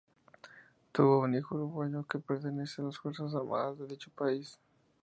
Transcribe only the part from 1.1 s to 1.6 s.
un hijo